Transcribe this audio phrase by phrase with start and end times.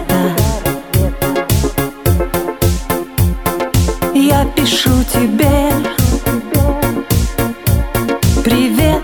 [0.00, 0.34] света
[4.14, 5.70] Я пишу тебе
[8.44, 9.02] Привет.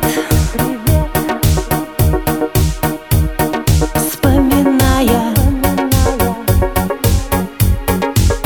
[3.95, 5.35] Вспоминая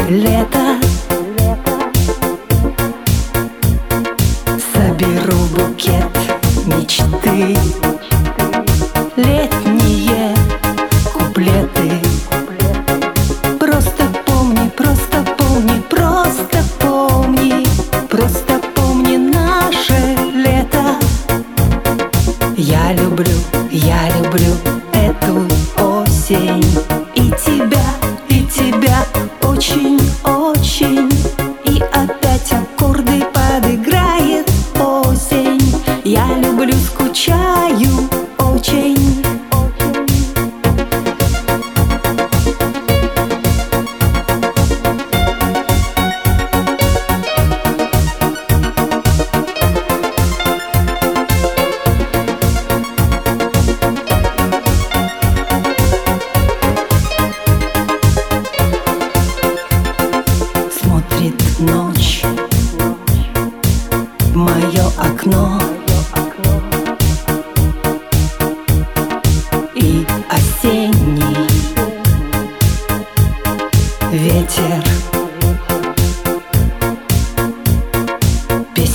[0.08, 0.80] Лето.
[4.72, 6.10] Соберу букет
[6.66, 7.89] мечты.
[18.20, 20.94] Просто помни наше лето.
[22.54, 23.38] Я люблю,
[23.70, 24.52] я люблю
[24.92, 26.89] эту осень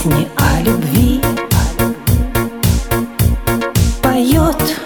[0.06, 1.20] Песни о любви.
[4.04, 4.78] Поет.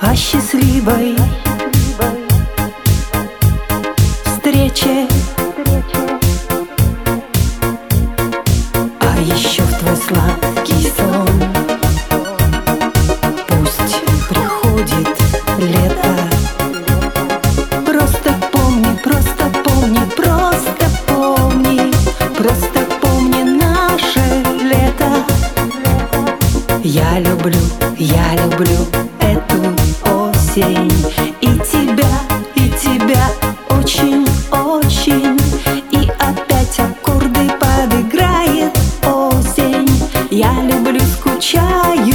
[0.00, 1.16] О счастливой
[4.24, 5.06] встрече
[26.92, 27.60] Я люблю,
[27.98, 28.84] я люблю
[29.20, 29.60] эту
[30.10, 30.90] осень.
[31.40, 32.10] И тебя,
[32.56, 33.28] и тебя
[33.68, 35.38] очень-очень.
[35.92, 39.88] И опять аккорды подыграет осень.
[40.32, 42.09] Я люблю, скучаю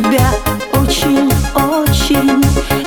[0.00, 0.30] тебя
[0.72, 2.42] очень-очень.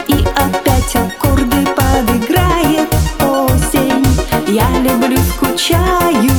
[0.07, 4.06] И опять аккорды подыграет осень.
[4.47, 6.31] Я люблю, скучаю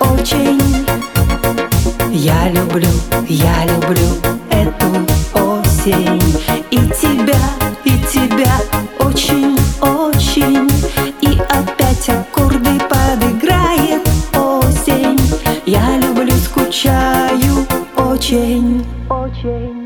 [0.00, 0.60] очень.
[2.10, 2.88] Я люблю,
[3.28, 4.08] я люблю
[4.50, 6.22] эту осень.
[6.70, 7.42] И тебя,
[7.84, 8.54] и тебя
[9.00, 10.70] очень-очень.
[11.20, 15.20] И опять аккорды подыграет осень.
[15.66, 18.86] Я люблю, скучаю очень.
[19.10, 19.81] Очень